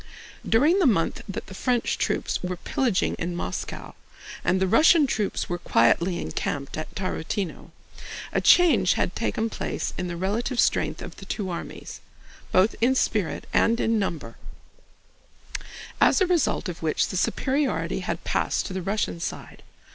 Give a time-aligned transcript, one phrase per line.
[0.49, 3.93] During the month that the French troops were pillaging in Moscow
[4.43, 7.69] and the Russian troops were quietly encamped at Tarútino,
[8.33, 13.45] a change had taken place in the relative strength of the two armies—both in spirit
[13.53, 19.61] and in number—as a result of which the superiority had passed to the Russian side.